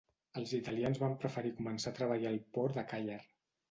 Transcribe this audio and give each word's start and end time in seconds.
Els 0.39 0.53
italians 0.59 1.03
van 1.03 1.15
preferir 1.25 1.53
començar 1.61 1.95
a 1.95 2.01
treballar 2.03 2.35
al 2.35 2.45
port 2.59 2.83
de 2.83 2.91
Càller 2.93 3.25